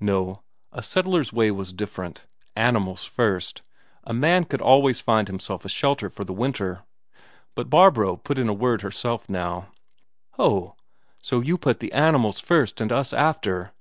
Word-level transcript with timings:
No, 0.00 0.40
a 0.72 0.82
settler's 0.82 1.30
way 1.30 1.50
was 1.50 1.74
different; 1.74 2.22
animals 2.56 3.04
first; 3.04 3.60
a 4.04 4.14
man 4.14 4.46
could 4.46 4.62
always 4.62 5.02
find 5.02 5.28
himself 5.28 5.62
a 5.62 5.68
shelter 5.68 6.08
for 6.08 6.24
the 6.24 6.32
winter. 6.32 6.84
But 7.54 7.68
Barbro 7.68 8.16
put 8.16 8.38
in 8.38 8.48
a 8.48 8.54
word 8.54 8.80
herself 8.80 9.28
now: 9.28 9.66
"Ho, 10.36 10.74
so 11.22 11.40
you 11.40 11.58
put 11.58 11.80
the 11.80 11.92
animals 11.92 12.40
first 12.40 12.80
and 12.80 12.90
us 12.90 13.12
after? 13.12 13.72